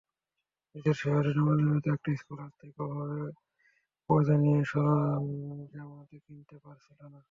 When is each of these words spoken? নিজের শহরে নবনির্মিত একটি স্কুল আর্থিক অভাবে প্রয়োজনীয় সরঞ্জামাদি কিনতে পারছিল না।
নিজের 0.75 0.95
শহরে 1.01 1.31
নবনির্মিত 1.37 1.85
একটি 1.89 2.11
স্কুল 2.21 2.39
আর্থিক 2.45 2.73
অভাবে 2.83 3.21
প্রয়োজনীয় 4.09 4.61
সরঞ্জামাদি 4.71 6.17
কিনতে 6.25 6.55
পারছিল 6.63 6.99
না। 7.03 7.19